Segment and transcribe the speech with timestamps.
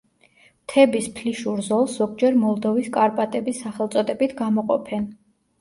[0.61, 5.07] მთების ფლიშურ ზოლს ზოგჯერ მოლდოვის კარპატების სახელწოდებით გამოყოფენ.